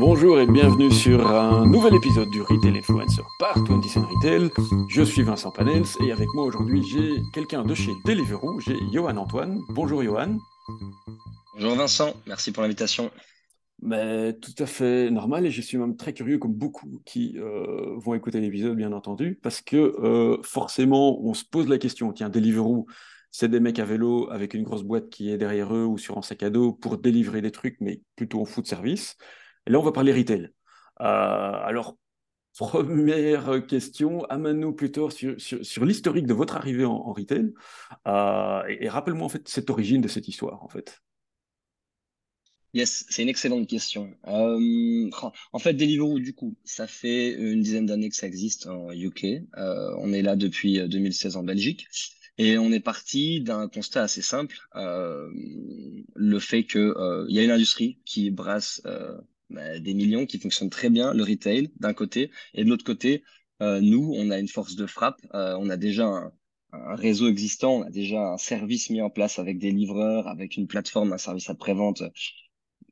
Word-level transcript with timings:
Bonjour 0.00 0.40
et 0.40 0.46
bienvenue 0.46 0.90
sur 0.90 1.30
un 1.30 1.66
nouvel 1.66 1.94
épisode 1.94 2.30
du 2.30 2.40
Retail 2.40 2.78
Influencer 2.78 3.20
par 3.38 3.54
20 3.58 3.80
Retail. 3.96 4.48
Je 4.88 5.02
suis 5.02 5.22
Vincent 5.22 5.50
Panels 5.50 5.84
et 6.02 6.10
avec 6.10 6.26
moi 6.32 6.46
aujourd'hui 6.46 6.82
j'ai 6.90 7.20
quelqu'un 7.34 7.64
de 7.64 7.74
chez 7.74 7.90
Deliveroo, 8.06 8.60
j'ai 8.60 8.78
Johan 8.90 9.18
Antoine. 9.18 9.60
Bonjour 9.68 10.02
Johan. 10.02 10.38
Bonjour 11.52 11.74
Vincent, 11.74 12.14
merci 12.26 12.50
pour 12.50 12.62
l'invitation. 12.62 13.10
Mais 13.82 14.32
tout 14.32 14.54
à 14.58 14.64
fait 14.64 15.10
normal 15.10 15.44
et 15.44 15.50
je 15.50 15.60
suis 15.60 15.76
même 15.76 15.98
très 15.98 16.14
curieux 16.14 16.38
comme 16.38 16.54
beaucoup 16.54 17.02
qui 17.04 17.34
euh, 17.36 17.94
vont 17.98 18.14
écouter 18.14 18.40
l'épisode 18.40 18.78
bien 18.78 18.92
entendu 18.92 19.38
parce 19.42 19.60
que 19.60 19.76
euh, 19.76 20.38
forcément 20.42 21.20
on 21.22 21.34
se 21.34 21.44
pose 21.44 21.68
la 21.68 21.76
question, 21.76 22.10
tiens 22.14 22.30
Deliveroo 22.30 22.86
c'est 23.32 23.48
des 23.48 23.60
mecs 23.60 23.78
à 23.78 23.84
vélo 23.84 24.30
avec 24.30 24.54
une 24.54 24.62
grosse 24.62 24.82
boîte 24.82 25.10
qui 25.10 25.30
est 25.30 25.36
derrière 25.36 25.74
eux 25.74 25.84
ou 25.84 25.98
sur 25.98 26.16
un 26.16 26.22
sac 26.22 26.42
à 26.42 26.48
dos 26.48 26.72
pour 26.72 26.96
délivrer 26.96 27.42
des 27.42 27.50
trucs 27.50 27.76
mais 27.82 28.00
plutôt 28.16 28.40
en 28.40 28.46
food 28.46 28.66
service. 28.66 29.18
Là, 29.70 29.78
on 29.78 29.82
va 29.82 29.92
parler 29.92 30.12
retail. 30.12 30.50
Euh, 31.00 31.04
alors, 31.04 31.96
première 32.58 33.64
question, 33.68 34.24
amène-nous 34.24 34.72
plutôt 34.72 35.08
sur, 35.10 35.84
l'historique 35.84 36.26
de 36.26 36.34
votre 36.34 36.56
arrivée 36.56 36.84
en, 36.84 37.12
retail. 37.12 37.52
Euh, 38.08 38.62
et, 38.66 38.88
rappelle-moi 38.88 39.26
en 39.26 39.28
fait 39.28 39.48
cette 39.48 39.70
origine 39.70 40.00
de 40.00 40.08
cette 40.08 40.26
histoire, 40.26 40.64
en 40.64 40.68
fait. 40.68 41.00
Yes, 42.74 43.04
c'est 43.08 43.22
une 43.22 43.28
excellente 43.28 43.68
question. 43.68 44.12
Euh, 44.26 45.10
en 45.52 45.58
fait, 45.60 45.74
Deliveroo, 45.74 46.18
du 46.18 46.34
coup, 46.34 46.56
ça 46.64 46.88
fait 46.88 47.32
une 47.32 47.62
dizaine 47.62 47.86
d'années 47.86 48.10
que 48.10 48.16
ça 48.16 48.26
existe 48.26 48.66
en 48.66 48.90
UK. 48.90 49.44
on 49.56 50.12
est 50.12 50.22
là 50.22 50.34
depuis 50.34 50.80
2016 50.88 51.36
en 51.36 51.44
Belgique. 51.44 51.86
Et 52.38 52.58
on 52.58 52.72
est 52.72 52.80
parti 52.80 53.40
d'un 53.40 53.68
constat 53.68 54.02
assez 54.02 54.22
simple, 54.22 54.56
le 54.74 56.38
fait 56.40 56.64
qu'il 56.64 56.92
il 57.28 57.36
y 57.36 57.38
a 57.38 57.44
une 57.44 57.50
industrie 57.52 58.00
qui 58.04 58.30
brasse 58.30 58.82
bah, 59.50 59.78
des 59.78 59.94
millions 59.94 60.26
qui 60.26 60.38
fonctionnent 60.38 60.70
très 60.70 60.90
bien, 60.90 61.12
le 61.12 61.24
retail 61.24 61.70
d'un 61.80 61.92
côté, 61.92 62.30
et 62.54 62.64
de 62.64 62.68
l'autre 62.68 62.84
côté, 62.84 63.24
euh, 63.62 63.80
nous, 63.80 64.12
on 64.16 64.30
a 64.30 64.38
une 64.38 64.48
force 64.48 64.76
de 64.76 64.86
frappe, 64.86 65.20
euh, 65.34 65.56
on 65.58 65.68
a 65.70 65.76
déjà 65.76 66.06
un, 66.06 66.32
réseau 66.94 67.28
existant, 67.28 67.78
on 67.78 67.82
a 67.82 67.90
déjà 67.90 68.32
un 68.32 68.38
service 68.38 68.90
mis 68.90 69.02
en 69.02 69.10
place 69.10 69.38
avec 69.38 69.58
des 69.58 69.72
livreurs, 69.72 70.28
avec 70.28 70.56
une 70.56 70.68
plateforme, 70.68 71.12
un 71.12 71.18
service 71.18 71.50
après-vente 71.50 72.02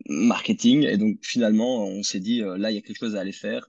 marketing, 0.06 0.84
et 0.84 0.96
donc 0.96 1.18
finalement, 1.22 1.86
on 1.86 2.02
s'est 2.02 2.20
dit, 2.20 2.42
euh, 2.42 2.58
là, 2.58 2.70
il 2.70 2.74
y 2.74 2.78
a 2.78 2.82
quelque 2.82 2.98
chose 2.98 3.16
à 3.16 3.20
aller 3.20 3.32
faire, 3.32 3.68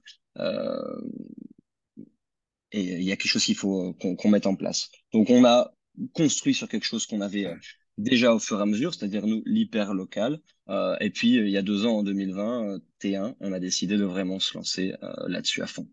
et 2.72 2.82
il 2.82 3.02
y 3.02 3.12
a 3.12 3.16
quelque 3.16 3.30
chose 3.30 3.44
qu'il 3.44 3.56
faut 3.56 3.94
qu'on 3.94 4.28
mette 4.28 4.46
en 4.46 4.54
place. 4.54 4.90
Donc 5.12 5.28
on 5.30 5.44
a 5.44 5.72
construit 6.14 6.54
sur 6.54 6.68
quelque 6.68 6.86
chose 6.86 7.06
qu'on 7.06 7.20
avait 7.20 7.46
déjà 8.00 8.34
au 8.34 8.38
fur 8.38 8.58
et 8.58 8.62
à 8.62 8.66
mesure, 8.66 8.94
c'est-à-dire 8.94 9.26
nous, 9.26 9.42
l'hyper 9.46 9.94
local. 9.94 10.40
Euh, 10.68 10.96
et 11.00 11.10
puis, 11.10 11.34
il 11.34 11.48
y 11.48 11.56
a 11.56 11.62
deux 11.62 11.86
ans, 11.86 11.98
en 11.98 12.02
2020, 12.02 12.64
euh, 12.64 12.78
T1, 13.00 13.34
on 13.40 13.52
a 13.52 13.60
décidé 13.60 13.96
de 13.96 14.04
vraiment 14.04 14.38
se 14.38 14.56
lancer 14.56 14.94
euh, 15.02 15.12
là-dessus 15.28 15.62
à 15.62 15.66
fond. 15.66 15.86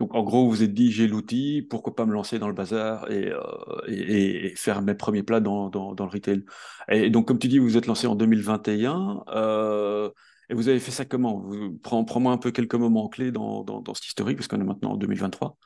Donc, 0.00 0.14
en 0.14 0.22
gros, 0.22 0.44
vous 0.44 0.50
vous 0.50 0.62
êtes 0.62 0.74
dit, 0.74 0.92
j'ai 0.92 1.08
l'outil, 1.08 1.62
pourquoi 1.62 1.96
pas 1.96 2.06
me 2.06 2.12
lancer 2.12 2.38
dans 2.38 2.46
le 2.46 2.54
bazar 2.54 3.10
et, 3.10 4.54
faire 4.54 4.80
mes 4.80 4.94
premiers 4.94 5.24
plats 5.24 5.40
dans, 5.40 5.70
le 5.70 6.04
retail. 6.04 6.44
Et 6.88 7.10
donc, 7.10 7.26
comme 7.26 7.38
tu 7.40 7.48
dis, 7.48 7.58
vous 7.58 7.66
vous 7.66 7.76
êtes 7.76 7.86
lancé 7.86 8.06
en 8.06 8.14
2021. 8.14 9.24
et 10.50 10.54
vous 10.54 10.68
avez 10.68 10.78
fait 10.78 10.92
ça 10.92 11.04
comment? 11.04 11.44
Prends-moi 11.82 12.32
un 12.32 12.38
peu 12.38 12.52
quelques 12.52 12.76
moments 12.76 13.08
clés 13.08 13.32
dans, 13.32 13.64
dans, 13.64 13.80
dans 13.80 13.92
historique, 13.92 14.36
parce 14.36 14.46
qu'on 14.46 14.60
est 14.60 14.64
maintenant 14.64 14.92
en 14.92 14.96
2023. 14.96 15.58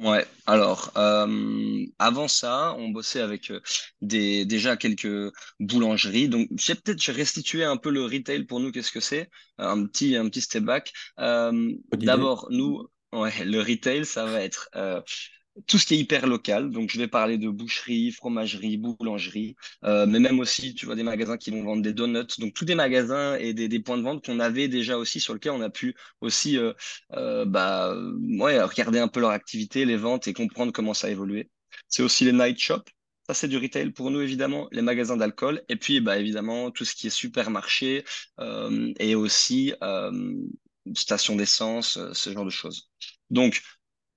Ouais, 0.00 0.26
alors 0.46 0.92
euh, 0.96 1.86
avant 2.00 2.26
ça, 2.26 2.74
on 2.78 2.88
bossait 2.88 3.20
avec 3.20 3.50
euh, 3.52 3.60
des 4.00 4.44
déjà 4.44 4.76
quelques 4.76 5.32
boulangeries. 5.60 6.28
Donc, 6.28 6.48
j'ai 6.56 6.74
peut-être 6.74 7.04
restitué 7.12 7.62
un 7.62 7.76
peu 7.76 7.90
le 7.90 8.04
retail 8.04 8.44
pour 8.44 8.58
nous. 8.58 8.72
Qu'est-ce 8.72 8.90
que 8.90 9.00
c'est? 9.00 9.30
Un 9.58 9.86
petit 9.86 10.16
un 10.16 10.28
petit 10.28 10.40
step 10.40 10.64
back. 10.64 10.92
Euh, 11.20 11.72
d'abord, 11.92 12.48
nous, 12.50 12.88
ouais, 13.12 13.44
le 13.44 13.60
retail, 13.60 14.04
ça 14.04 14.26
va 14.26 14.40
être 14.42 14.68
tout 15.66 15.78
ce 15.78 15.86
qui 15.86 15.94
est 15.94 15.98
hyper 15.98 16.26
local. 16.26 16.70
Donc, 16.70 16.90
je 16.90 16.98
vais 16.98 17.08
parler 17.08 17.38
de 17.38 17.48
boucherie, 17.48 18.10
fromagerie, 18.12 18.76
boulangerie, 18.76 19.56
euh, 19.84 20.06
mais 20.06 20.18
même 20.18 20.40
aussi, 20.40 20.74
tu 20.74 20.86
vois, 20.86 20.96
des 20.96 21.02
magasins 21.02 21.36
qui 21.36 21.50
vont 21.50 21.62
vendre 21.62 21.82
des 21.82 21.92
donuts. 21.92 22.26
Donc, 22.38 22.54
tous 22.54 22.64
des 22.64 22.74
magasins 22.74 23.36
et 23.36 23.54
des, 23.54 23.68
des 23.68 23.80
points 23.80 23.96
de 23.98 24.02
vente 24.02 24.24
qu'on 24.24 24.40
avait 24.40 24.68
déjà 24.68 24.98
aussi, 24.98 25.20
sur 25.20 25.34
lesquels 25.34 25.52
on 25.52 25.60
a 25.62 25.70
pu 25.70 25.94
aussi 26.20 26.58
euh, 26.58 26.72
euh, 27.12 27.44
bah, 27.44 27.94
ouais, 28.38 28.60
regarder 28.62 28.98
un 28.98 29.08
peu 29.08 29.20
leur 29.20 29.30
activité, 29.30 29.84
les 29.84 29.96
ventes 29.96 30.26
et 30.28 30.32
comprendre 30.32 30.72
comment 30.72 30.94
ça 30.94 31.06
a 31.06 31.10
évolué. 31.10 31.50
C'est 31.88 32.02
aussi 32.02 32.24
les 32.24 32.32
night 32.32 32.58
shops. 32.58 32.90
Ça, 33.26 33.32
c'est 33.34 33.48
du 33.48 33.56
retail 33.56 33.90
pour 33.90 34.10
nous, 34.10 34.20
évidemment, 34.20 34.68
les 34.72 34.82
magasins 34.82 35.16
d'alcool. 35.16 35.62
Et 35.68 35.76
puis, 35.76 36.00
bah, 36.00 36.18
évidemment, 36.18 36.70
tout 36.70 36.84
ce 36.84 36.94
qui 36.94 37.06
est 37.06 37.10
supermarché 37.10 38.04
euh, 38.40 38.92
et 38.98 39.14
aussi 39.14 39.72
euh, 39.82 40.34
station 40.94 41.36
d'essence, 41.36 41.98
ce 42.12 42.30
genre 42.32 42.44
de 42.44 42.50
choses. 42.50 42.90
Donc, 43.30 43.62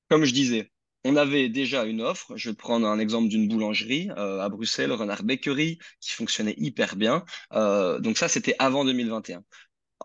comme 0.09 0.25
je 0.25 0.33
disais, 0.33 0.71
on 1.03 1.15
avait 1.15 1.49
déjà 1.49 1.85
une 1.85 2.01
offre. 2.01 2.35
Je 2.35 2.49
vais 2.49 2.55
prendre 2.55 2.87
un 2.87 2.99
exemple 2.99 3.29
d'une 3.29 3.47
boulangerie 3.47 4.09
euh, 4.17 4.41
à 4.41 4.49
Bruxelles, 4.49 4.91
Renard 4.91 5.23
Bakery, 5.23 5.79
qui 6.01 6.11
fonctionnait 6.11 6.55
hyper 6.57 6.95
bien. 6.95 7.23
Euh, 7.53 7.99
donc 7.99 8.17
ça, 8.17 8.27
c'était 8.27 8.55
avant 8.59 8.85
2021. 8.85 9.43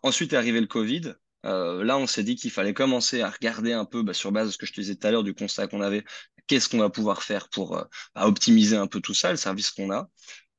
Ensuite 0.03 0.33
est 0.33 0.37
arrivé 0.37 0.61
le 0.61 0.67
Covid. 0.67 1.15
Euh, 1.45 1.83
là, 1.85 1.99
on 1.99 2.07
s'est 2.07 2.23
dit 2.23 2.37
qu'il 2.37 2.51
fallait 2.51 2.75
commencer 2.75 3.21
à 3.21 3.31
regarder 3.31 3.73
un 3.73 3.85
peu, 3.85 4.03
bah, 4.03 4.15
sur 4.15 4.33
base 4.33 4.49
de 4.49 4.53
ce 4.53 4.59
que 4.59 4.67
je 4.67 4.73
te 4.73 4.81
disais 4.81 4.95
tout 4.97 5.07
à 5.07 5.11
l'heure, 5.11 5.25
du 5.25 5.35
constat 5.35 5.67
qu'on 5.67 5.81
avait, 5.81 6.05
qu'est-ce 6.47 6.69
qu'on 6.69 6.79
va 6.79 6.91
pouvoir 6.91 7.23
faire 7.23 7.49
pour 7.49 7.77
bah, 8.15 8.27
optimiser 8.27 8.77
un 8.77 8.87
peu 8.87 9.01
tout 9.01 9.15
ça, 9.15 9.31
le 9.33 9.37
service 9.37 9.71
qu'on 9.73 9.91
a. 9.91 10.09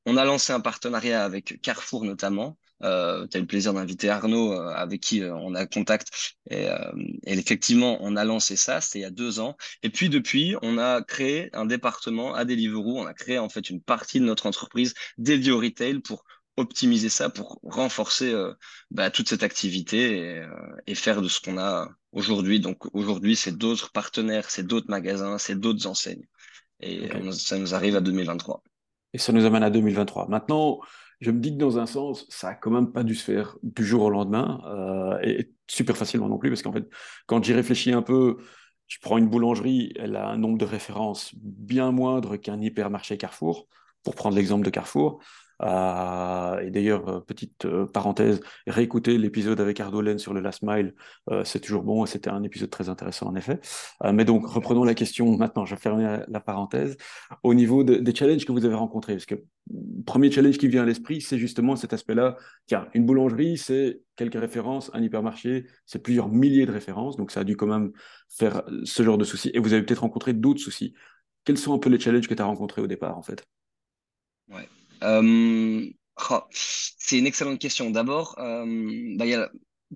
On 0.06 0.16
a 0.18 0.24
lancé 0.24 0.52
un 0.52 0.60
partenariat 0.60 1.24
avec 1.24 1.60
Carrefour 1.62 2.04
notamment, 2.04 2.58
euh, 2.82 3.26
tu 3.26 3.36
as 3.36 3.38
eu 3.38 3.42
le 3.42 3.46
plaisir 3.46 3.72
d'inviter 3.74 4.08
Arnaud, 4.08 4.52
euh, 4.52 4.68
avec 4.74 5.00
qui 5.00 5.22
euh, 5.22 5.34
on 5.34 5.54
a 5.54 5.66
contact. 5.66 6.08
Et, 6.50 6.68
euh, 6.68 6.92
et, 7.26 7.32
effectivement, 7.38 7.98
on 8.00 8.16
a 8.16 8.24
lancé 8.24 8.56
ça, 8.56 8.80
c'était 8.80 9.00
il 9.00 9.02
y 9.02 9.06
a 9.06 9.10
deux 9.10 9.40
ans. 9.40 9.56
Et 9.82 9.90
puis 9.90 10.08
depuis, 10.08 10.56
on 10.62 10.78
a 10.78 11.02
créé 11.02 11.50
un 11.54 11.66
département 11.66 12.34
à 12.34 12.44
Deliveroo. 12.44 12.98
On 12.98 13.06
a 13.06 13.14
créé 13.14 13.38
en 13.38 13.48
fait 13.48 13.70
une 13.70 13.80
partie 13.80 14.20
de 14.20 14.24
notre 14.24 14.46
entreprise 14.46 14.94
dédiée 15.18 15.52
au 15.52 15.58
retail 15.58 16.00
pour 16.00 16.24
optimiser 16.56 17.08
ça, 17.08 17.30
pour 17.30 17.58
renforcer 17.64 18.32
bah, 18.92 19.10
toute 19.10 19.28
cette 19.28 19.42
activité 19.42 20.18
et, 20.18 20.46
et 20.86 20.94
faire 20.94 21.20
de 21.20 21.26
ce 21.28 21.40
qu'on 21.40 21.58
a 21.58 21.88
aujourd'hui. 22.12 22.60
Donc 22.60 22.94
aujourd'hui, 22.94 23.34
c'est 23.34 23.56
d'autres 23.56 23.90
partenaires, 23.90 24.48
c'est 24.50 24.64
d'autres 24.64 24.88
magasins, 24.88 25.38
c'est 25.38 25.58
d'autres 25.58 25.88
enseignes. 25.88 26.24
Et 26.78 27.08
ça 27.32 27.58
nous 27.58 27.74
arrive 27.74 27.96
à 27.96 28.00
2023. 28.00 28.62
Et 29.14 29.18
ça 29.18 29.32
nous 29.32 29.44
amène 29.44 29.62
à 29.62 29.70
2023. 29.70 30.28
Maintenant, 30.28 30.80
je 31.24 31.30
me 31.30 31.40
dis 31.40 31.52
que 31.52 31.56
dans 31.58 31.78
un 31.78 31.86
sens, 31.86 32.26
ça 32.28 32.48
a 32.50 32.54
quand 32.54 32.70
même 32.70 32.92
pas 32.92 33.02
dû 33.02 33.14
se 33.14 33.24
faire 33.24 33.56
du 33.62 33.84
jour 33.84 34.02
au 34.02 34.10
lendemain, 34.10 34.60
euh, 34.66 35.18
et 35.22 35.52
super 35.66 35.96
facilement 35.96 36.28
non 36.28 36.38
plus, 36.38 36.50
parce 36.50 36.62
qu'en 36.62 36.72
fait, 36.72 36.86
quand 37.26 37.42
j'y 37.42 37.54
réfléchis 37.54 37.92
un 37.92 38.02
peu, 38.02 38.36
je 38.86 38.98
prends 39.00 39.16
une 39.16 39.28
boulangerie, 39.28 39.92
elle 39.96 40.16
a 40.16 40.28
un 40.28 40.36
nombre 40.36 40.58
de 40.58 40.66
références 40.66 41.34
bien 41.36 41.92
moindre 41.92 42.36
qu'un 42.36 42.60
hypermarché 42.60 43.16
Carrefour, 43.16 43.68
pour 44.04 44.14
prendre 44.14 44.36
l'exemple 44.36 44.64
de 44.64 44.70
Carrefour. 44.70 45.20
Euh, 45.62 46.58
et 46.60 46.70
d'ailleurs, 46.70 47.08
euh, 47.08 47.20
petite 47.20 47.64
euh, 47.64 47.86
parenthèse, 47.86 48.40
réécouter 48.66 49.18
l'épisode 49.18 49.60
avec 49.60 49.80
Ardolen 49.80 50.18
sur 50.18 50.34
le 50.34 50.40
Last 50.40 50.62
Mile, 50.62 50.94
c'est 51.44 51.60
toujours 51.60 51.82
bon, 51.82 52.04
c'était 52.06 52.30
un 52.30 52.42
épisode 52.42 52.70
très 52.70 52.88
intéressant 52.88 53.26
en 53.26 53.34
effet. 53.34 53.60
mais 54.12 54.24
donc, 54.24 54.46
reprenons 54.46 54.84
la 54.84 54.94
question 54.94 55.36
maintenant, 55.36 55.64
je 55.64 55.74
vais 55.74 55.80
fermer 55.80 56.18
la, 56.28 56.40
parenthèse. 56.40 56.96
Au 57.42 57.54
niveau 57.54 57.84
des 57.84 58.14
challenges 58.14 58.44
que 58.44 58.52
vous 58.52 58.64
avez 58.64 58.74
rencontrés, 58.74 59.14
parce 59.14 59.26
que 59.26 59.34
le 59.34 60.02
premier 60.04 60.30
challenge 60.30 60.58
qui 60.58 60.68
vient 60.68 60.82
à 60.82 60.86
l'esprit, 60.86 61.20
c'est 61.20 61.38
justement 61.38 61.76
cet 61.76 61.92
aspect-là. 61.92 62.36
Tiens, 62.66 62.88
une 62.94 63.06
boulangerie, 63.06 63.56
c'est 63.56 64.02
quelques 64.16 64.38
références, 64.38 64.90
un 64.92 65.02
hypermarché, 65.02 65.66
c'est 65.86 66.02
plusieurs 66.02 66.28
milliers 66.28 66.66
de 66.66 66.72
références, 66.72 67.16
donc 67.16 67.30
ça 67.30 67.40
a 67.40 67.44
dû 67.44 67.56
quand 67.56 67.66
même 67.66 67.92
faire 68.28 68.62
ce 68.84 69.02
genre 69.02 69.18
de 69.18 69.24
soucis. 69.24 69.50
Et 69.54 69.58
vous 69.58 69.72
avez 69.72 69.82
peut-être 69.82 70.00
rencontré 70.00 70.32
d'autres 70.34 70.60
soucis. 70.60 70.94
Quels 71.44 71.58
sont 71.58 71.74
un 71.74 71.78
peu 71.78 71.90
les 71.90 71.98
challenges 72.00 72.28
que 72.28 72.34
tu 72.34 72.42
as 72.42 72.46
rencontrés 72.46 72.82
au 72.82 72.86
départ, 72.86 73.16
en 73.16 73.22
fait? 73.22 73.44
Ouais. 74.48 74.68
Euh, 75.02 75.90
oh, 76.30 76.40
c'est 76.50 77.18
une 77.18 77.26
excellente 77.26 77.60
question. 77.60 77.90
D'abord, 77.90 78.38
euh, 78.38 79.14
bah, 79.16 79.26
y 79.26 79.34
a, 79.34 79.50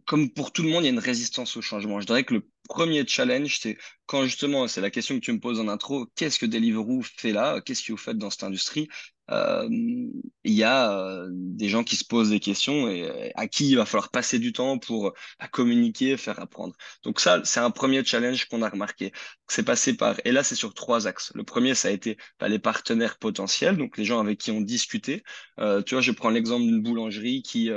comme 0.06 0.31
pour 0.31 0.52
tout 0.52 0.62
le 0.62 0.70
monde, 0.70 0.82
il 0.84 0.87
y 0.87 0.90
a 0.90 0.93
une 0.93 0.99
résistance 0.99 1.56
au 1.56 1.62
changement. 1.62 2.00
Je 2.00 2.06
dirais 2.06 2.25
que 2.25 2.34
le 2.34 2.49
premier 2.69 3.06
challenge, 3.06 3.58
c'est 3.61 3.78
quand 4.06 4.25
justement, 4.25 4.69
c'est 4.69 4.81
la 4.81 4.90
question 4.90 5.14
que 5.17 5.20
tu 5.20 5.32
me 5.32 5.40
poses 5.40 5.61
en 5.61 5.69
intro, 5.69 6.06
qu'est-ce 6.14 6.38
que 6.38 6.46
Deliveroo 6.46 7.02
fait 7.02 7.32
là? 7.32 7.61
Qu'est-ce 7.61 7.82
que 7.82 7.93
vous 7.93 7.99
faites 7.99 8.19
dans 8.19 8.31
cette 8.31 8.44
industrie? 8.44 8.88
Il 9.30 10.52
y 10.54 10.62
a 10.62 10.98
euh, 10.98 11.28
des 11.30 11.69
gens 11.69 11.84
qui 11.84 11.96
se 11.96 12.04
posent 12.04 12.30
des 12.30 12.40
questions 12.40 12.88
et 12.88 13.32
à 13.34 13.46
qui 13.48 13.69
il 13.70 13.76
va 13.76 13.84
falloir 13.84 14.10
passer 14.10 14.38
du 14.38 14.52
temps 14.52 14.78
pour 14.78 15.12
communiquer, 15.52 16.16
faire 16.16 16.40
apprendre. 16.40 16.75
Donc 17.02 17.20
ça, 17.20 17.42
c'est 17.44 17.60
un 17.60 17.70
premier 17.70 18.04
challenge 18.04 18.46
qu'on 18.46 18.62
a 18.62 18.69
remarqué. 18.69 19.12
C'est 19.48 19.64
passé 19.64 19.96
par, 19.96 20.16
et 20.25 20.32
là, 20.32 20.42
c'est 20.42 20.54
sur 20.54 20.75
trois 20.75 21.06
axes. 21.06 21.32
Le 21.34 21.44
premier, 21.44 21.75
ça 21.75 21.88
a 21.88 21.90
été 21.90 22.16
bah, 22.40 22.48
les 22.48 22.58
partenaires 22.58 23.19
potentiels, 23.19 23.76
donc 23.76 23.98
les 23.98 24.04
gens 24.04 24.20
avec 24.20 24.38
qui 24.38 24.50
on 24.50 24.60
discutait. 24.60 25.22
Euh, 25.60 25.82
tu 25.82 25.94
vois, 25.94 26.02
je 26.02 26.12
prends 26.12 26.30
l'exemple 26.30 26.64
d'une 26.64 26.82
boulangerie 26.82 27.42
qui 27.42 27.70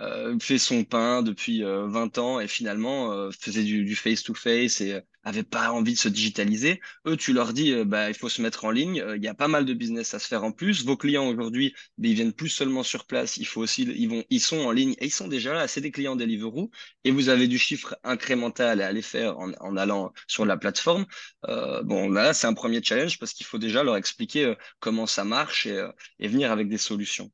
euh, 0.00 0.38
fait 0.40 0.56
son 0.58 0.84
pain 0.84 1.22
depuis 1.22 1.62
20 1.62 2.18
euh, 2.18 2.22
ans 2.22 2.40
et 2.40 2.48
finalement 2.48 3.12
euh, 3.12 3.30
faisait 3.38 3.64
du 3.64 3.94
face-to-face 3.94 4.80
et 4.80 4.98
avaient 5.24 5.42
pas 5.42 5.72
envie 5.72 5.94
de 5.94 5.98
se 5.98 6.08
digitaliser. 6.08 6.80
Eux, 7.06 7.16
tu 7.16 7.32
leur 7.32 7.52
dis, 7.52 7.72
euh, 7.72 7.84
bah, 7.84 8.08
il 8.08 8.14
faut 8.14 8.28
se 8.28 8.42
mettre 8.42 8.64
en 8.64 8.70
ligne. 8.70 9.00
Euh, 9.00 9.16
il 9.16 9.22
y 9.22 9.28
a 9.28 9.34
pas 9.34 9.48
mal 9.48 9.64
de 9.64 9.74
business 9.74 10.14
à 10.14 10.18
se 10.18 10.26
faire 10.28 10.44
en 10.44 10.52
plus. 10.52 10.84
Vos 10.84 10.96
clients 10.96 11.26
aujourd'hui, 11.28 11.74
bah, 11.98 12.08
ils 12.08 12.14
viennent 12.14 12.32
plus 12.32 12.48
seulement 12.48 12.82
sur 12.82 13.06
place. 13.06 13.36
Il 13.36 13.46
faut 13.46 13.60
aussi, 13.60 13.82
ils 13.82 14.08
vont, 14.08 14.24
ils 14.30 14.40
sont 14.40 14.58
en 14.60 14.72
ligne 14.72 14.94
et 14.98 15.06
ils 15.06 15.10
sont 15.10 15.28
déjà 15.28 15.52
là. 15.52 15.68
C'est 15.68 15.80
des 15.80 15.90
clients 15.90 16.16
Deliveroo 16.16 16.70
et 17.04 17.10
vous 17.10 17.28
avez 17.28 17.48
du 17.48 17.58
chiffre 17.58 17.96
incrémental 18.04 18.80
à 18.80 18.86
aller 18.86 19.02
faire 19.02 19.38
en, 19.38 19.76
allant 19.76 20.12
sur 20.26 20.44
la 20.46 20.56
plateforme. 20.56 21.06
Euh, 21.48 21.82
bon, 21.82 22.08
là, 22.10 22.34
c'est 22.34 22.46
un 22.46 22.54
premier 22.54 22.82
challenge 22.82 23.18
parce 23.18 23.32
qu'il 23.32 23.46
faut 23.46 23.58
déjà 23.58 23.82
leur 23.82 23.96
expliquer 23.96 24.54
comment 24.78 25.06
ça 25.06 25.24
marche 25.24 25.66
et 25.66 26.28
venir 26.28 26.50
avec 26.52 26.68
des 26.68 26.78
solutions. 26.78 27.30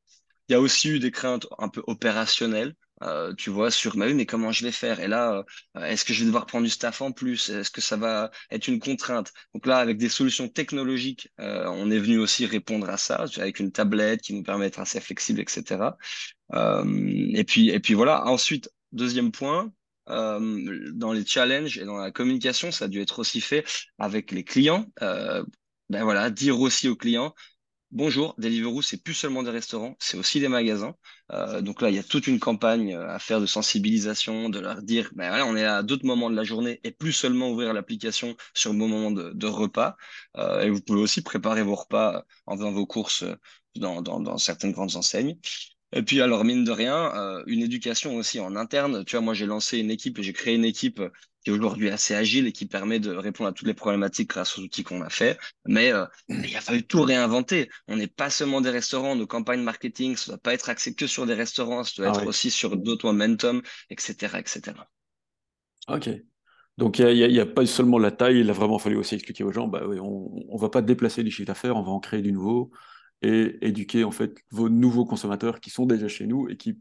Il 0.49 0.53
y 0.53 0.55
a 0.55 0.61
aussi 0.61 0.89
eu 0.89 0.99
des 0.99 1.11
craintes 1.11 1.47
un 1.59 1.69
peu 1.69 1.83
opérationnelles. 1.87 2.73
Euh, 3.03 3.33
tu 3.35 3.49
vois, 3.49 3.69
sur 3.69 3.95
ma 3.95 4.07
vie, 4.07 4.15
mais 4.15 4.25
comment 4.25 4.51
je 4.51 4.65
vais 4.65 4.71
faire? 4.71 4.99
Et 4.99 5.07
là, 5.07 5.43
euh, 5.75 5.85
est-ce 5.85 6.03
que 6.03 6.13
je 6.13 6.21
vais 6.21 6.25
devoir 6.25 6.45
prendre 6.45 6.63
du 6.63 6.69
staff 6.69 7.01
en 7.01 7.11
plus? 7.11 7.49
Est-ce 7.49 7.69
que 7.69 7.81
ça 7.81 7.95
va 7.95 8.31
être 8.49 8.67
une 8.67 8.79
contrainte? 8.79 9.31
Donc 9.53 9.65
là, 9.67 9.77
avec 9.77 9.97
des 9.97 10.09
solutions 10.09 10.47
technologiques, 10.49 11.29
euh, 11.39 11.67
on 11.67 11.91
est 11.91 11.99
venu 11.99 12.17
aussi 12.17 12.45
répondre 12.45 12.89
à 12.89 12.97
ça, 12.97 13.25
avec 13.37 13.59
une 13.59 13.71
tablette 13.71 14.21
qui 14.21 14.33
nous 14.33 14.43
permet 14.43 14.65
d'être 14.65 14.79
assez 14.79 14.99
flexible, 14.99 15.41
etc. 15.41 15.97
et 16.53 17.43
puis, 17.43 17.69
et 17.69 17.79
puis 17.79 17.93
voilà. 17.93 18.25
Ensuite, 18.25 18.69
deuxième 18.91 19.31
point, 19.31 19.71
dans 20.07 21.11
les 21.13 21.25
challenges 21.25 21.77
et 21.77 21.85
dans 21.85 21.97
la 21.97 22.11
communication, 22.11 22.71
ça 22.71 22.85
a 22.85 22.87
dû 22.87 23.01
être 23.01 23.19
aussi 23.19 23.41
fait 23.41 23.65
avec 23.99 24.31
les 24.31 24.43
clients. 24.43 24.85
ben 24.99 26.03
voilà, 26.03 26.29
dire 26.29 26.59
aussi 26.59 26.87
aux 26.89 26.95
clients, 26.95 27.33
Bonjour, 27.91 28.35
Deliveroo, 28.37 28.81
c'est 28.81 29.01
plus 29.01 29.13
seulement 29.13 29.43
des 29.43 29.49
restaurants, 29.49 29.95
c'est 29.99 30.17
aussi 30.17 30.41
des 30.41 30.49
magasins. 30.49 30.95
Euh, 31.31 31.61
donc 31.61 31.81
là, 31.81 31.89
il 31.89 31.95
y 31.95 31.99
a 31.99 32.03
toute 32.03 32.27
une 32.27 32.37
campagne 32.37 32.93
euh, 32.93 33.07
à 33.09 33.17
faire 33.17 33.39
de 33.39 33.45
sensibilisation, 33.45 34.49
de 34.49 34.59
leur 34.59 34.81
dire, 34.81 35.09
ben 35.15 35.29
voilà, 35.29 35.45
on 35.45 35.55
est 35.55 35.63
à 35.63 35.83
d'autres 35.83 36.05
moments 36.05 36.29
de 36.29 36.35
la 36.35 36.43
journée 36.43 36.81
et 36.83 36.91
plus 36.91 37.13
seulement 37.13 37.49
ouvrir 37.49 37.73
l'application 37.73 38.35
sur 38.53 38.73
le 38.73 38.77
moment 38.77 39.09
de, 39.11 39.47
repas. 39.47 39.95
Euh, 40.35 40.61
et 40.63 40.69
vous 40.69 40.81
pouvez 40.81 40.99
aussi 40.99 41.21
préparer 41.21 41.63
vos 41.63 41.75
repas 41.75 42.25
en 42.45 42.57
faisant 42.57 42.71
vos 42.71 42.85
courses 42.85 43.23
dans, 43.75 44.37
certaines 44.37 44.73
grandes 44.73 44.97
enseignes. 44.97 45.37
Et 45.93 46.03
puis 46.03 46.19
alors, 46.21 46.43
mine 46.43 46.65
de 46.65 46.71
rien, 46.71 47.13
une 47.47 47.61
éducation 47.61 48.17
aussi 48.17 48.41
en 48.41 48.57
interne. 48.57 49.05
Tu 49.05 49.15
vois, 49.15 49.21
moi, 49.23 49.33
j'ai 49.33 49.45
lancé 49.45 49.77
une 49.79 49.91
équipe, 49.91 50.21
j'ai 50.21 50.33
créé 50.33 50.55
une 50.55 50.65
équipe 50.65 51.01
qui 51.47 51.51
est 51.51 51.53
aujourd'hui 51.53 51.89
assez 51.89 52.13
agile 52.13 52.45
et 52.45 52.51
qui 52.51 52.65
permet 52.65 52.99
de 52.99 53.15
répondre 53.15 53.49
à 53.49 53.53
toutes 53.53 53.67
les 53.67 53.73
problématiques 53.73 54.29
grâce 54.29 54.59
aux 54.59 54.61
outils 54.61 54.83
qu'on 54.83 55.01
a 55.01 55.09
fait. 55.09 55.39
Mais 55.65 55.93
euh, 55.93 56.05
il 56.27 56.53
a 56.57 56.59
fallu 56.59 56.83
tout 56.83 57.01
réinventer. 57.01 57.69
On 57.87 57.95
n'est 57.95 58.07
pas 58.07 58.29
seulement 58.29 58.59
des 58.59 58.69
restaurants, 58.69 59.15
nos 59.15 59.27
campagnes 59.27 59.61
marketing, 59.61 60.17
ça 60.17 60.31
ne 60.31 60.35
doit 60.35 60.41
pas 60.41 60.53
être 60.53 60.67
axé 60.67 60.93
que 60.93 61.07
sur 61.07 61.25
des 61.25 61.35
restaurants, 61.35 61.85
ça 61.85 61.93
doit 61.97 62.11
ah 62.13 62.17
être 62.17 62.27
aussi 62.27 62.51
sur 62.51 62.75
d'autres 62.75 63.05
momentum, 63.05 63.61
etc., 63.89 64.39
etc. 64.39 64.73
Ok. 65.87 66.09
Donc, 66.77 66.99
il 66.99 67.31
n'y 67.31 67.39
a, 67.39 67.45
pas 67.45 67.65
seulement 67.65 67.97
la 67.97 68.11
taille, 68.11 68.41
il 68.41 68.49
a 68.49 68.53
vraiment 68.53 68.77
fallu 68.77 68.97
aussi 68.97 69.15
expliquer 69.15 69.45
aux 69.45 69.53
gens, 69.53 69.67
bah, 69.67 69.83
oui, 69.87 69.99
on 70.01 70.53
ne 70.53 70.59
va 70.59 70.69
pas 70.69 70.81
déplacer 70.81 71.23
les 71.23 71.31
chiffres 71.31 71.47
d'affaires, 71.47 71.77
on 71.77 71.81
va 71.81 71.91
en 71.91 71.99
créer 71.99 72.21
du 72.21 72.33
nouveau 72.33 72.71
et 73.21 73.57
éduquer 73.61 74.03
en 74.03 74.11
fait 74.11 74.35
vos 74.51 74.69
nouveaux 74.69 75.05
consommateurs 75.05 75.59
qui 75.59 75.69
sont 75.69 75.85
déjà 75.85 76.07
chez 76.07 76.27
nous 76.27 76.49
et 76.49 76.57
qui 76.57 76.77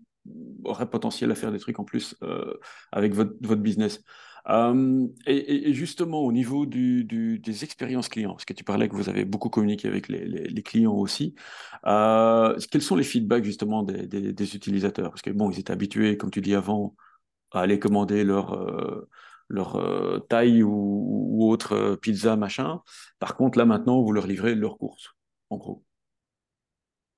auraient 0.65 0.91
potentiel 0.91 1.31
à 1.31 1.35
faire 1.35 1.53
des 1.53 1.59
trucs 1.59 1.79
en 1.79 1.85
plus 1.85 2.17
euh, 2.23 2.55
avec 2.93 3.15
votre, 3.15 3.33
votre 3.41 3.63
business. 3.63 4.03
Euh, 4.49 5.07
et, 5.27 5.73
justement, 5.75 6.21
au 6.21 6.33
niveau 6.33 6.67
des 6.67 7.65
expériences 7.65 8.09
clients, 8.09 8.33
parce 8.33 8.45
que 8.45 8.53
tu 8.53 8.65
parlais 8.65 8.89
que 8.89 8.95
vous 8.95 9.09
avez 9.09 9.25
beaucoup 9.25 9.51
communiqué 9.51 9.89
avec 9.89 10.09
les, 10.09 10.63
clients 10.63 10.95
aussi, 10.95 11.35
euh, 11.87 12.57
quels 12.71 12.83
sont 12.83 12.97
les 12.97 13.05
feedbacks 13.05 13.45
justement 13.45 13.83
des, 13.83 14.55
utilisateurs? 14.57 15.11
Parce 15.11 15.23
que 15.23 15.31
bon, 15.31 15.51
ils 15.51 15.59
étaient 15.59 15.73
habitués, 15.73 16.17
comme 16.17 16.31
tu 16.31 16.41
dis 16.41 16.55
avant, 16.55 16.95
à 17.53 17.61
aller 17.61 17.79
commander 17.79 18.25
leur, 18.25 19.07
leur 19.49 20.27
taille 20.29 20.63
ou, 20.63 20.71
ou, 20.71 21.51
autre 21.51 21.97
pizza, 22.03 22.37
machin. 22.37 22.81
Par 23.19 23.37
contre, 23.37 23.59
là 23.59 23.65
maintenant, 23.65 24.03
vous 24.03 24.13
leur 24.13 24.27
livrez 24.27 24.55
leurs 24.55 24.79
courses, 24.79 25.15
en 25.51 25.57
gros. 25.57 25.85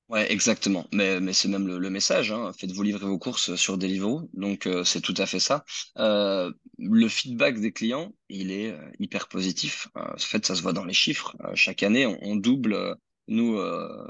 Ouais, 0.08 0.32
exactement. 0.32 0.86
Mais, 0.92 1.20
mais 1.20 1.34
c'est 1.34 1.48
même 1.48 1.66
le, 1.66 1.78
le 1.78 1.90
message. 1.90 2.32
Hein. 2.32 2.52
Faites-vous 2.58 2.82
livrer 2.82 3.04
vos 3.04 3.18
courses 3.18 3.56
sur 3.56 3.76
Deliveroo. 3.76 4.30
Donc, 4.32 4.66
euh, 4.66 4.82
c'est 4.82 5.02
tout 5.02 5.14
à 5.18 5.26
fait 5.26 5.38
ça. 5.40 5.64
Euh, 5.98 6.50
le 6.78 7.08
feedback 7.08 7.60
des 7.60 7.72
clients, 7.72 8.14
il 8.30 8.50
est 8.50 8.72
euh, 8.72 8.90
hyper 8.98 9.28
positif. 9.28 9.88
en 9.94 10.16
fait, 10.16 10.46
ça 10.46 10.54
se 10.54 10.62
voit 10.62 10.72
dans 10.72 10.86
les 10.86 10.94
chiffres. 10.94 11.36
chaque 11.54 11.82
année, 11.82 12.06
on, 12.06 12.18
on 12.22 12.36
double, 12.36 12.96
nous, 13.28 13.56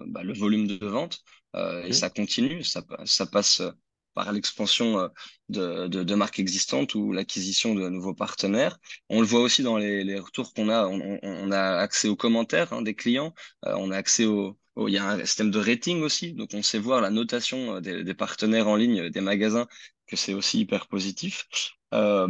bah, 0.07 0.23
le 0.23 0.33
volume 0.35 0.69
de 0.69 0.87
vente. 0.87 1.21
Et 1.85 1.93
ça 1.93 2.11
continue. 2.11 2.63
Ça, 2.63 2.85
ça 3.05 3.27
passe 3.27 3.63
par 4.15 4.31
l'expansion 4.33 5.11
de, 5.49 5.89
de, 5.89 6.05
de, 6.05 6.15
marques 6.15 6.39
existantes 6.39 6.95
ou 6.95 7.13
l'acquisition 7.13 7.75
de 7.75 7.89
nouveaux 7.89 8.15
partenaires. 8.15 8.79
On 9.09 9.21
le 9.21 9.27
voit 9.27 9.41
aussi 9.41 9.63
dans 9.65 9.77
les, 9.77 10.05
les 10.05 10.21
retours 10.21 10.55
qu'on 10.55 10.69
a. 10.69 10.87
On, 10.87 11.19
on, 11.23 11.51
a 11.51 11.79
accès 11.79 12.07
aux 12.09 12.17
commentaires 12.17 12.73
hein, 12.73 12.83
des 12.83 12.95
clients. 12.95 13.35
on 13.65 13.91
a 13.91 13.97
accès 13.97 14.27
aux 14.27 14.57
il 14.87 14.95
y 14.95 14.99
a 14.99 15.09
un 15.09 15.25
système 15.25 15.51
de 15.51 15.59
rating 15.59 16.03
aussi, 16.03 16.35
donc 16.35 16.51
on 16.55 16.63
sait 16.63 16.79
voir 16.79 17.01
la 17.01 17.11
notation 17.11 17.77
euh, 17.77 17.81
des, 17.81 18.15
partenaires 18.15 18.69
en 18.69 18.77
ligne, 18.77 19.01
euh, 19.01 19.11
des 19.11 19.21
magasins, 19.21 19.67
que 20.07 20.17
c'est 20.17 20.35
aussi 20.35 20.61
hyper 20.61 20.87
positif. 20.87 21.47
Euh, 21.95 22.29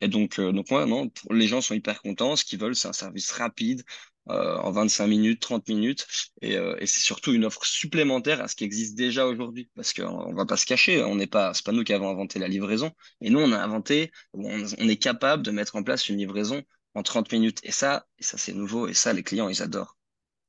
et 0.00 0.08
donc, 0.08 0.40
donc 0.40 0.70
ouais, 0.70 0.86
non, 0.86 1.10
les 1.30 1.48
gens 1.48 1.60
sont 1.60 1.74
hyper 1.74 2.02
contents. 2.02 2.36
Ce 2.36 2.44
qu'ils 2.44 2.60
veulent, 2.60 2.76
c'est 2.76 2.88
un 2.88 2.92
service 2.92 3.30
rapide, 3.32 3.82
en 4.26 4.70
25 4.70 5.06
minutes, 5.06 5.40
30 5.42 5.68
minutes, 5.68 6.06
et, 6.40 6.54
et 6.54 6.86
c'est 6.86 7.00
surtout 7.00 7.32
une 7.34 7.44
offre 7.44 7.64
supplémentaire 7.66 8.40
à 8.40 8.48
ce 8.48 8.56
qui 8.56 8.64
existe 8.64 8.94
déjà 8.94 9.26
aujourd'hui, 9.26 9.68
parce 9.74 9.92
qu'on 9.92 10.32
va 10.32 10.46
pas 10.46 10.56
se 10.56 10.64
cacher, 10.64 11.02
on 11.04 11.14
n'est 11.14 11.26
pas, 11.26 11.52
pas 11.62 11.72
nous 11.72 11.84
qui 11.84 11.92
avons 11.92 12.08
inventé 12.08 12.38
la 12.38 12.48
livraison, 12.48 12.90
et 13.20 13.28
nous 13.28 13.40
on 13.40 13.52
a 13.52 13.58
inventé, 13.58 14.12
on, 14.32 14.64
on 14.78 14.88
est 14.88 14.96
capable 14.96 15.42
de 15.42 15.50
mettre 15.50 15.76
en 15.76 15.82
place 15.82 16.08
une 16.08 16.16
livraison 16.16 16.62
en 16.94 17.02
30 17.02 17.32
minutes, 17.32 17.60
et 17.64 17.70
ça, 17.72 18.06
et 18.18 18.22
ça 18.22 18.38
c'est 18.38 18.54
nouveau, 18.54 18.88
et 18.88 18.94
ça 18.94 19.12
les 19.12 19.22
clients 19.22 19.50
ils 19.50 19.60
adorent. 19.62 19.94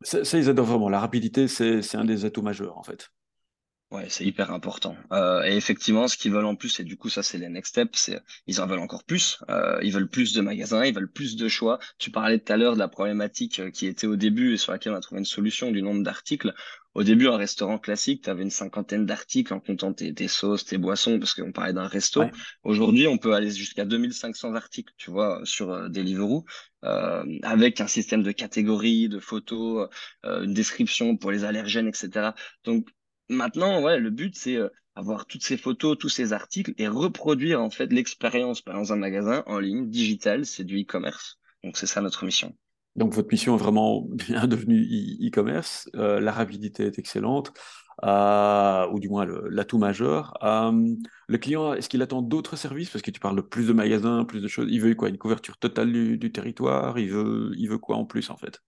Ça, 0.02 0.38
ils 0.38 0.50
adorent 0.50 0.66
vraiment. 0.66 0.90
La 0.90 1.00
rapidité, 1.00 1.48
c'est 1.48 1.96
un 1.96 2.06
des 2.06 2.26
atouts 2.26 2.42
majeurs, 2.42 2.78
en 2.78 2.84
fait. 2.84 3.12
Ouais, 3.92 4.08
c'est 4.10 4.26
hyper 4.26 4.52
important. 4.52 4.98
Euh, 5.12 5.44
et 5.44 5.56
effectivement, 5.56 6.08
ce 6.08 6.18
qu'ils 6.18 6.32
veulent 6.32 6.46
en 6.46 6.56
plus, 6.56 6.80
et 6.80 6.84
du 6.84 6.98
coup, 6.98 7.10
ça, 7.10 7.22
c'est 7.24 7.38
les 7.38 7.50
next 7.50 7.70
steps, 7.70 7.98
c'est 7.98 8.20
ils 8.48 8.60
en 8.60 8.66
veulent 8.66 8.80
encore 8.80 9.04
plus. 9.04 9.40
Euh, 9.50 9.80
ils 9.84 9.94
veulent 9.94 10.10
plus 10.10 10.34
de 10.34 10.42
magasins, 10.42 10.84
ils 10.84 10.94
veulent 10.94 11.12
plus 11.12 11.36
de 11.36 11.48
choix. 11.48 11.80
Tu 12.00 12.12
parlais 12.12 12.40
tout 12.40 12.52
à 12.52 12.58
l'heure 12.58 12.74
de 12.74 12.80
la 12.80 12.88
problématique 12.88 13.60
euh, 13.60 13.70
qui 13.70 13.86
était 13.86 14.08
au 14.08 14.16
début 14.16 14.54
et 14.54 14.58
sur 14.58 14.72
laquelle 14.72 14.94
on 14.94 14.96
a 14.96 15.02
trouvé 15.02 15.20
une 15.20 15.26
solution 15.26 15.72
du 15.72 15.82
nombre 15.82 16.04
d'articles. 16.04 16.54
Au 16.96 17.04
début, 17.04 17.28
un 17.28 17.38
restaurant 17.38 17.78
classique, 17.78 18.24
tu 18.24 18.30
avais 18.30 18.42
une 18.42 18.50
cinquantaine 18.50 19.06
d'articles 19.06 19.54
en 19.54 19.60
comptant 19.60 19.94
tes, 19.94 20.14
tes, 20.14 20.28
sauces, 20.28 20.66
tes 20.66 20.78
boissons, 20.78 21.20
parce 21.20 21.34
qu'on 21.36 21.52
parlait 21.52 21.74
d'un 21.74 21.88
resto. 21.88 22.24
Aujourd'hui, 22.64 23.08
on 23.08 23.18
peut 23.18 23.34
aller 23.34 23.52
jusqu'à 23.52 23.86
2500 23.86 24.56
articles, 24.56 24.94
tu 24.98 25.12
vois, 25.12 25.42
sur 25.44 25.72
euh, 25.72 25.90
Deliveroo, 25.90 26.46
euh, 26.84 27.24
avec 27.44 27.82
un 27.82 27.88
système 27.88 28.24
de 28.24 28.32
catégories, 28.32 29.10
de 29.10 29.20
photos, 29.20 29.90
euh, 30.26 30.44
une 30.44 30.54
description 30.54 31.18
pour 31.18 31.32
les 31.32 31.44
allergènes, 31.44 31.88
etc. 31.88 32.32
Donc, 32.64 32.88
Maintenant, 33.30 33.82
ouais, 33.82 34.00
le 34.00 34.12
but, 34.12 34.36
c'est 34.38 34.56
euh, 34.56 34.70
avoir 34.96 35.26
toutes 35.26 35.44
ces 35.44 35.58
photos, 35.58 35.98
tous 35.98 36.10
ces 36.10 36.32
articles 36.34 36.74
et 36.78 36.88
reproduire 36.88 37.62
en 37.62 37.70
fait 37.72 37.92
l'expérience 37.92 38.64
dans 38.64 38.94
un 38.94 38.96
magasin 38.96 39.44
en 39.48 39.60
ligne, 39.60 39.90
digital, 39.90 40.46
c'est 40.46 40.64
du 40.64 40.82
e-commerce. 40.82 41.40
Donc 41.64 41.78
c'est 41.78 41.88
ça 41.88 42.02
notre 42.02 42.24
mission. 42.26 42.56
Donc 42.96 43.14
votre 43.14 43.30
mission 43.32 43.56
est 43.56 43.60
vraiment 43.60 44.02
bien 44.10 44.48
devenue 44.48 44.82
e-commerce. 45.22 45.90
Euh, 45.96 46.20
la 46.20 46.32
rapidité 46.32 46.86
est 46.86 46.98
excellente, 47.00 47.52
euh, 48.04 48.88
ou 48.92 49.00
du 49.00 49.10
moins 49.10 49.26
l'atout 49.50 49.78
majeur. 49.78 50.34
le 51.28 51.38
client, 51.38 51.74
est-ce 51.74 51.90
qu'il 51.90 52.02
attend 52.02 52.22
d'autres 52.22 52.56
services? 52.56 52.90
Parce 52.90 53.02
que 53.02 53.12
tu 53.12 53.20
parles 53.20 53.36
de 53.36 53.42
plus 53.42 53.68
de 53.68 53.74
magasins, 53.74 54.26
plus 54.26 54.42
de 54.42 54.48
choses. 54.48 54.68
Il 54.72 54.82
veut 54.82 54.96
quoi? 54.96 55.10
Une 55.10 55.18
couverture 55.18 55.58
totale 55.58 55.92
du, 55.92 56.18
du 56.18 56.32
territoire? 56.32 56.98
Il 57.00 57.12
veut, 57.12 57.52
il 57.58 57.68
veut 57.70 57.78
quoi 57.80 57.98
en 57.98 58.06
plus 58.06 58.30
en 58.30 58.38
fait? 58.38 58.62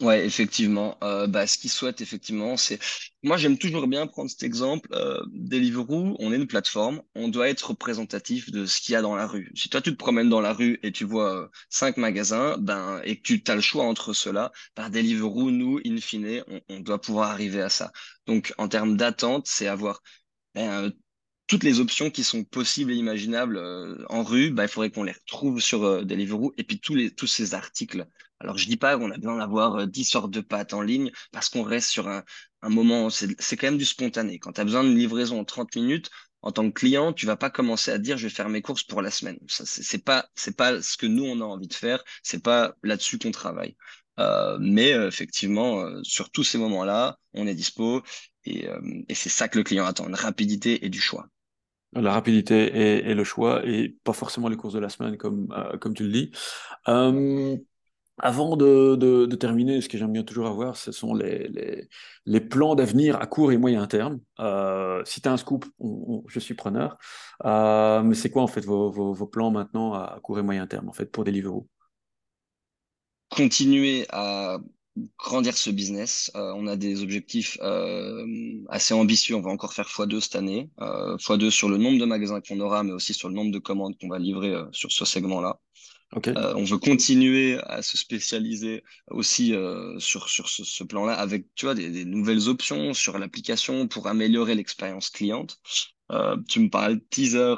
Ouais, 0.00 0.26
effectivement. 0.26 0.98
Euh, 1.04 1.28
bah, 1.28 1.46
ce 1.46 1.56
qu'ils 1.58 1.70
souhaitent, 1.70 2.00
effectivement, 2.00 2.56
c'est. 2.56 2.80
Moi, 3.22 3.36
j'aime 3.36 3.56
toujours 3.56 3.86
bien 3.86 4.08
prendre 4.08 4.28
cet 4.28 4.42
exemple. 4.42 4.88
Euh, 4.92 5.20
Deliveroo, 5.32 6.16
on 6.18 6.32
est 6.32 6.36
une 6.36 6.48
plateforme, 6.48 7.02
on 7.14 7.28
doit 7.28 7.48
être 7.48 7.68
représentatif 7.70 8.50
de 8.50 8.66
ce 8.66 8.80
qu'il 8.80 8.94
y 8.94 8.96
a 8.96 9.02
dans 9.02 9.14
la 9.14 9.28
rue. 9.28 9.52
Si 9.54 9.68
toi, 9.68 9.80
tu 9.80 9.92
te 9.92 9.96
promènes 9.96 10.28
dans 10.28 10.40
la 10.40 10.52
rue 10.54 10.80
et 10.82 10.90
tu 10.90 11.04
vois 11.04 11.44
euh, 11.44 11.48
cinq 11.70 11.98
magasins, 11.98 12.56
ben, 12.58 13.00
et 13.04 13.20
que 13.20 13.34
tu 13.34 13.42
as 13.50 13.54
le 13.54 13.60
choix 13.60 13.84
entre 13.84 14.12
ceux-là, 14.12 14.50
par 14.74 14.90
Deliveroo, 14.90 15.52
nous, 15.52 15.78
in 15.86 15.96
fine, 15.98 16.42
on, 16.48 16.60
on, 16.68 16.80
doit 16.80 17.00
pouvoir 17.00 17.30
arriver 17.30 17.62
à 17.62 17.68
ça. 17.68 17.92
Donc, 18.26 18.52
en 18.58 18.66
termes 18.68 18.96
d'attente, 18.96 19.46
c'est 19.46 19.68
avoir 19.68 20.02
ben, 20.54 20.92
toutes 21.52 21.64
les 21.64 21.80
options 21.80 22.10
qui 22.10 22.24
sont 22.24 22.44
possibles 22.44 22.92
et 22.92 22.94
imaginables 22.94 23.58
euh, 23.58 24.02
en 24.08 24.22
rue, 24.22 24.50
ben, 24.50 24.62
il 24.62 24.68
faudrait 24.70 24.90
qu'on 24.90 25.02
les 25.02 25.12
retrouve 25.12 25.60
sur 25.60 25.84
euh, 25.84 26.02
Deliveroo 26.02 26.54
et 26.56 26.64
puis 26.64 26.80
tous 26.80 26.94
les 26.94 27.10
tous 27.10 27.26
ces 27.26 27.52
articles 27.52 28.06
alors, 28.40 28.56
je 28.58 28.66
dis 28.66 28.78
pas 28.78 28.96
qu'on 28.96 29.10
a 29.10 29.18
besoin 29.18 29.36
d'avoir 29.38 29.86
10 29.86 30.00
euh, 30.00 30.04
sortes 30.04 30.30
de 30.30 30.40
pâtes 30.40 30.72
en 30.72 30.80
ligne 30.80 31.12
parce 31.30 31.48
qu'on 31.50 31.62
reste 31.62 31.90
sur 31.90 32.08
un, 32.08 32.24
un 32.62 32.68
moment, 32.70 33.08
c'est 33.10 33.56
quand 33.56 33.68
même 33.68 33.78
du 33.78 33.84
spontané. 33.84 34.40
Quand 34.40 34.54
tu 34.54 34.60
as 34.60 34.64
besoin 34.64 34.82
d'une 34.82 34.96
livraison 34.96 35.38
en 35.38 35.44
30 35.44 35.76
minutes, 35.76 36.10
en 36.40 36.50
tant 36.50 36.68
que 36.68 36.74
client, 36.74 37.12
tu 37.12 37.24
vas 37.24 37.36
pas 37.36 37.50
commencer 37.50 37.92
à 37.92 37.98
dire 37.98 38.16
je 38.18 38.26
vais 38.26 38.34
faire 38.34 38.48
mes 38.48 38.60
courses 38.60 38.82
pour 38.82 39.00
la 39.00 39.12
semaine. 39.12 39.38
Ça, 39.46 39.64
c'est 39.64 40.02
pas, 40.04 40.28
c'est 40.34 40.56
pas 40.56 40.82
ce 40.82 40.96
que 40.96 41.06
nous 41.06 41.24
on 41.24 41.40
a 41.40 41.44
envie 41.44 41.68
de 41.68 41.74
faire. 41.74 42.02
C'est 42.24 42.42
pas 42.42 42.74
là-dessus 42.82 43.18
qu'on 43.18 43.30
travaille. 43.30 43.76
Euh, 44.18 44.58
mais 44.60 44.92
euh, 44.92 45.08
effectivement, 45.08 45.80
euh, 45.82 46.00
sur 46.02 46.30
tous 46.30 46.44
ces 46.44 46.58
moments-là, 46.58 47.18
on 47.34 47.46
est 47.46 47.54
dispo 47.54 48.02
et, 48.44 48.66
et 49.08 49.14
c'est 49.14 49.28
ça 49.28 49.48
que 49.48 49.58
le 49.58 49.64
client 49.64 49.86
attend, 49.86 50.08
une 50.08 50.14
rapidité 50.16 50.84
et 50.84 50.88
du 50.88 51.00
choix. 51.00 51.28
La 51.94 52.12
rapidité 52.12 53.08
et, 53.08 53.14
le 53.14 53.24
choix, 53.24 53.66
et 53.66 53.94
pas 54.02 54.14
forcément 54.14 54.48
les 54.48 54.56
courses 54.56 54.72
de 54.72 54.78
la 54.78 54.88
semaine, 54.88 55.18
comme, 55.18 55.48
euh, 55.52 55.76
comme 55.76 55.92
tu 55.92 56.04
le 56.04 56.10
dis. 56.10 56.30
Euh, 56.88 57.56
avant 58.18 58.56
de, 58.56 59.26
terminer, 59.36 59.80
ce 59.82 59.88
que 59.90 59.98
j'aime 59.98 60.12
bien 60.12 60.22
toujours 60.22 60.46
avoir, 60.46 60.76
ce 60.76 60.90
sont 60.90 61.14
les, 61.14 61.88
les, 62.24 62.40
plans 62.40 62.74
d'avenir 62.74 63.16
à 63.20 63.26
court 63.26 63.52
et 63.52 63.58
moyen 63.58 63.86
terme. 63.86 64.20
Euh, 64.40 65.02
si 65.04 65.20
tu 65.20 65.28
as 65.28 65.32
un 65.32 65.36
scoop, 65.36 65.66
je 66.28 66.40
suis 66.40 66.54
preneur. 66.54 66.96
mais 67.44 68.14
c'est 68.14 68.30
quoi 68.30 68.42
en 68.42 68.46
fait 68.46 68.64
vos, 68.64 68.90
vos, 68.90 69.12
vos, 69.12 69.26
plans 69.26 69.50
maintenant 69.50 69.92
à 69.92 70.18
court 70.22 70.38
et 70.38 70.42
moyen 70.42 70.66
terme 70.66 70.88
en 70.88 70.92
fait 70.92 71.06
pour 71.06 71.24
Deliveroo 71.24 71.68
Continuer 73.30 74.06
à 74.10 74.58
grandir 75.18 75.56
ce 75.56 75.70
business. 75.70 76.30
Euh, 76.34 76.52
on 76.56 76.66
a 76.66 76.76
des 76.76 77.02
objectifs 77.02 77.58
euh, 77.62 78.26
assez 78.68 78.94
ambitieux. 78.94 79.34
On 79.34 79.40
va 79.40 79.50
encore 79.50 79.72
faire 79.72 79.86
x2 79.88 80.20
cette 80.20 80.36
année. 80.36 80.70
Euh, 80.80 81.16
x2 81.16 81.50
sur 81.50 81.68
le 81.68 81.78
nombre 81.78 81.98
de 81.98 82.04
magasins 82.04 82.40
qu'on 82.40 82.60
aura, 82.60 82.82
mais 82.82 82.92
aussi 82.92 83.14
sur 83.14 83.28
le 83.28 83.34
nombre 83.34 83.52
de 83.52 83.58
commandes 83.58 83.96
qu'on 83.98 84.08
va 84.08 84.18
livrer 84.18 84.54
sur 84.72 84.92
ce 84.92 85.04
segment-là. 85.04 85.60
Okay. 86.14 86.34
On 86.36 86.64
veut 86.64 86.76
continuer 86.76 87.58
à 87.62 87.80
se 87.80 87.96
spécialiser 87.96 88.84
aussi 89.10 89.54
sur, 89.96 90.28
sur 90.28 90.50
ce, 90.50 90.62
ce 90.62 90.84
plan-là 90.84 91.14
avec 91.14 91.46
tu 91.54 91.64
vois, 91.64 91.74
des, 91.74 91.88
des, 91.88 92.04
nouvelles 92.04 92.50
options 92.50 92.92
sur 92.92 93.18
l'application 93.18 93.88
pour 93.88 94.06
améliorer 94.08 94.54
l'expérience 94.54 95.08
cliente. 95.08 95.58
Tu 96.48 96.60
me 96.60 96.68
parles 96.68 96.96
de 96.96 97.04
teaser. 97.08 97.54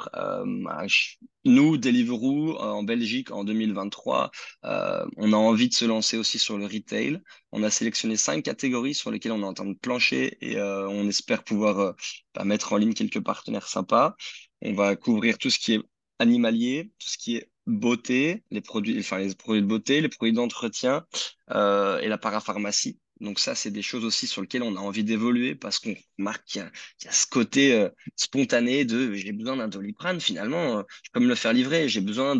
Nous, 1.45 1.77
Deliveroo, 1.77 2.57
en 2.57 2.83
Belgique, 2.83 3.31
en 3.31 3.43
2023, 3.43 4.31
on 4.63 5.33
a 5.33 5.37
envie 5.37 5.69
de 5.69 5.73
se 5.73 5.85
lancer 5.85 6.17
aussi 6.17 6.39
sur 6.39 6.57
le 6.57 6.65
retail. 6.65 7.19
On 7.51 7.63
a 7.63 7.69
sélectionné 7.69 8.17
cinq 8.17 8.43
catégories 8.43 8.95
sur 8.95 9.11
lesquelles 9.11 9.31
on 9.31 9.41
est 9.41 9.45
en 9.45 9.53
train 9.53 9.65
de 9.65 9.77
plancher 9.77 10.37
et 10.41 10.59
on 10.59 11.07
espère 11.07 11.43
pouvoir 11.43 11.95
bah, 12.33 12.43
mettre 12.45 12.73
en 12.73 12.77
ligne 12.77 12.93
quelques 12.93 13.23
partenaires 13.23 13.67
sympas. 13.67 14.15
On 14.61 14.73
va 14.73 14.95
couvrir 14.95 15.37
tout 15.37 15.49
ce 15.49 15.59
qui 15.59 15.73
est 15.73 15.81
animalier, 16.19 16.91
tout 16.99 17.07
ce 17.07 17.17
qui 17.17 17.37
est 17.37 17.49
beauté, 17.67 18.43
les 18.51 18.61
produits, 18.61 18.93
les 18.93 19.35
produits 19.35 19.61
de 19.61 19.67
beauté, 19.67 20.01
les 20.01 20.09
produits 20.09 20.33
d'entretien 20.33 21.05
euh, 21.51 21.99
et 21.99 22.07
la 22.07 22.17
parapharmacie. 22.17 22.99
Donc 23.21 23.39
ça, 23.39 23.55
c'est 23.55 23.71
des 23.71 23.81
choses 23.81 24.03
aussi 24.03 24.27
sur 24.27 24.41
lesquelles 24.41 24.63
on 24.63 24.75
a 24.75 24.79
envie 24.79 25.03
d'évoluer 25.03 25.55
parce 25.55 25.79
qu'on 25.79 25.95
remarque 26.17 26.43
qu'il 26.45 26.61
y, 27.03 27.07
a 27.07 27.11
ce 27.11 27.25
côté 27.27 27.73
euh, 27.73 27.89
spontané 28.15 28.83
de 28.83 29.13
j'ai 29.13 29.31
besoin 29.31 29.57
d'un 29.57 29.69
doliprane, 29.69 30.19
finalement, 30.19 30.79
euh, 30.79 30.83
je 31.03 31.11
peux 31.13 31.21
me 31.21 31.27
le 31.27 31.35
faire 31.35 31.53
livrer, 31.53 31.87
j'ai 31.87 32.01
besoin 32.01 32.35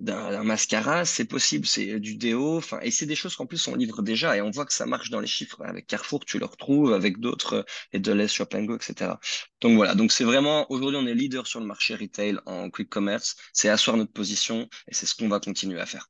d'un 0.00 0.44
mascara, 0.44 1.04
c'est 1.04 1.24
possible, 1.24 1.66
c'est 1.66 1.98
du 1.98 2.16
déo, 2.16 2.60
et 2.82 2.92
c'est 2.92 3.06
des 3.06 3.16
choses 3.16 3.34
qu'en 3.34 3.46
plus 3.46 3.66
on 3.66 3.74
livre 3.74 4.02
déjà 4.02 4.36
et 4.36 4.40
on 4.40 4.50
voit 4.50 4.66
que 4.66 4.72
ça 4.72 4.86
marche 4.86 5.10
dans 5.10 5.20
les 5.20 5.26
chiffres. 5.26 5.60
Avec 5.64 5.88
Carrefour, 5.88 6.24
tu 6.24 6.38
le 6.38 6.46
retrouves, 6.46 6.92
avec 6.92 7.18
d'autres, 7.18 7.64
et 7.92 7.98
de 7.98 8.12
l'Est, 8.12 8.28
Shop 8.28 8.46
Go, 8.52 8.76
etc. 8.76 9.18
Donc 9.62 9.76
voilà, 9.76 9.96
donc 9.96 10.12
c'est 10.12 10.24
vraiment, 10.24 10.70
aujourd'hui 10.70 10.98
on 11.02 11.06
est 11.08 11.14
leader 11.14 11.46
sur 11.48 11.58
le 11.58 11.66
marché 11.66 11.96
retail 11.96 12.38
en 12.46 12.70
quick 12.70 12.88
commerce, 12.88 13.34
c'est 13.52 13.68
asseoir 13.68 13.96
notre 13.96 14.12
position 14.12 14.68
et 14.88 14.94
c'est 14.94 15.06
ce 15.06 15.16
qu'on 15.16 15.28
va 15.28 15.40
continuer 15.40 15.80
à 15.80 15.86
faire. 15.86 16.08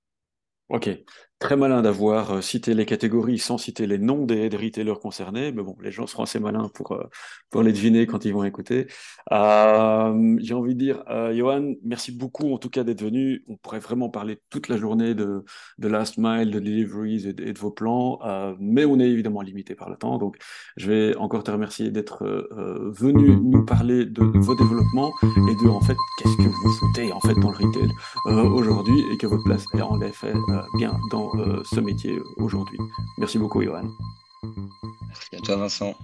Ok, 0.69 0.89
très 1.39 1.57
malin 1.57 1.83
d'avoir 1.83 2.33
euh, 2.33 2.41
cité 2.41 2.75
les 2.75 2.87
catégories 2.87 3.39
sans 3.39 3.59
citer 3.59 3.87
les 3.87 3.99
noms 3.99 4.25
des, 4.25 4.49
des, 4.49 4.57
retailers 4.57 4.99
concernés, 5.01 5.53
mais 5.53 5.63
bon, 5.63 5.77
les 5.83 5.91
gens 5.91 6.07
seront 6.07 6.23
assez 6.23 6.39
malins 6.39 6.71
pour, 6.73 6.93
euh, 6.93 7.05
pour 7.51 7.63
les 7.63 7.73
deviner 7.73 8.07
quand 8.07 8.25
ils 8.25 8.33
vont 8.33 8.45
écouter. 8.45 8.87
Euh, 9.33 10.37
J'ai 10.41 10.55
envie 10.55 10.75
de 10.75 10.79
dire, 10.79 11.05
Johan, 11.33 11.75
merci 11.85 12.13
beaucoup 12.13 12.53
en 12.53 12.59
tout 12.59 12.71
cas 12.71 12.85
d'être 12.85 13.03
venu. 13.03 13.45
On 13.49 13.57
pourrait 13.57 13.81
vraiment 13.81 14.09
parler 14.09 14.41
toute 14.51 14.69
la 14.69 14.77
journée 14.77 15.15
de, 15.15 15.45
Last 15.79 16.19
Mile, 16.19 16.51
de 16.51 16.61
Deliveries 16.61 17.29
et 17.29 17.33
de, 17.33 17.59
vos 17.59 17.71
plans, 17.71 18.21
mais 18.59 18.85
on 18.85 18.99
est 18.99 19.09
évidemment 19.09 19.43
limité 19.43 19.75
par 19.75 19.91
le 19.91 19.97
temps. 19.97 20.19
Donc, 20.19 20.37
je 20.77 20.91
vais 20.91 21.17
encore 21.17 21.45
te 21.45 21.51
remercier 21.51 21.91
d'être 21.91 22.25
venu 22.97 23.37
nous 23.37 23.65
parler 23.65 24.05
de 24.07 24.23
vos 24.23 24.55
développements 24.55 25.13
et 25.23 25.65
de, 25.65 25.69
en 25.69 25.81
fait, 25.81 25.97
qu'est-ce 26.19 26.37
que 26.37 26.49
vous 26.49 26.73
foutez 26.73 27.13
en 27.13 27.21
fait 27.21 27.35
dans 27.35 27.51
le 27.51 27.57
retail 27.57 27.91
aujourd'hui 28.27 29.03
et 29.13 29.17
que 29.17 29.27
votre 29.27 29.45
place 29.45 29.65
est 29.75 29.83
en 29.83 30.01
effet 30.01 30.33
bien 30.77 30.99
dans 31.11 31.24
ce 31.65 31.81
métier 31.81 32.21
aujourd'hui. 32.37 32.79
Merci 33.19 33.39
beaucoup, 33.39 33.63
Johan. 33.63 33.89
Merci 34.43 35.37
à 35.37 35.39
toi, 35.41 35.57
Vincent. 35.57 35.95